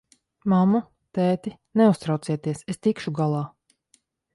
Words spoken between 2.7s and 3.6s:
es tikšu galā!